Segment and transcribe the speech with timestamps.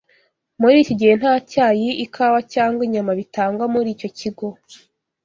[0.61, 4.47] Muri iki gihe, nta cyayi, ikawa, cyangwa inyama bitangwa muri icyo kigo.